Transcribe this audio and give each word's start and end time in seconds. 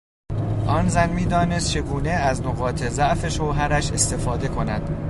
آن 0.67 0.87
زن 0.89 1.09
میدانست 1.09 1.71
چگونه 1.71 2.09
از 2.09 2.41
نقاط 2.41 2.83
ضعف 2.83 3.27
شوهرش 3.27 3.91
استفاده 3.91 4.47
کند. 4.47 4.97